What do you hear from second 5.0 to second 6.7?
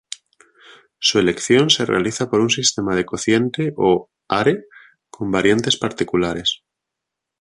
con variantes particulares.